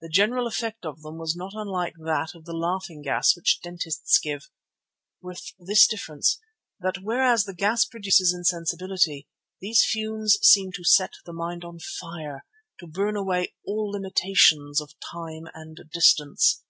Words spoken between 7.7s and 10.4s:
produces insensibility, these fumes